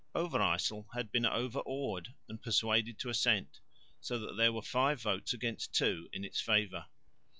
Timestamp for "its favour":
6.25-6.87